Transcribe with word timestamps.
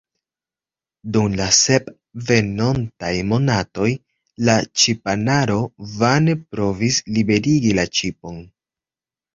Dum 1.17 1.35
la 1.41 1.45
sep 1.57 1.91
venontaj 2.31 3.13
monatoj 3.33 3.91
la 4.49 4.57
ŝipanaro 4.85 5.63
vane 6.01 6.41
provis 6.57 7.03
liberigi 7.19 7.81
la 7.83 7.87
ŝipon. 8.01 8.45